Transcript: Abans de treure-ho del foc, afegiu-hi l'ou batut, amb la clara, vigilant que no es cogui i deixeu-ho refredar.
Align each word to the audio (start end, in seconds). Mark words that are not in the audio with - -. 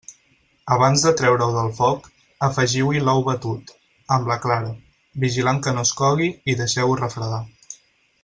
Abans 0.75 1.03
de 1.07 1.11
treure-ho 1.17 1.49
del 1.57 1.67
foc, 1.79 2.07
afegiu-hi 2.47 3.03
l'ou 3.03 3.21
batut, 3.27 3.71
amb 4.17 4.31
la 4.33 4.39
clara, 4.47 4.73
vigilant 5.27 5.63
que 5.67 5.75
no 5.77 5.85
es 5.91 5.93
cogui 6.01 6.33
i 6.55 6.59
deixeu-ho 6.65 6.97
refredar. 7.05 7.43